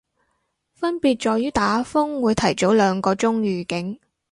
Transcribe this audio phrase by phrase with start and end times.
[0.73, 3.99] 分別在於打風會提早兩個鐘預警